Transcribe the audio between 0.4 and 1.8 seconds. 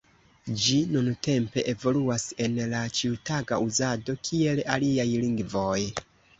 Ĝi nuntempe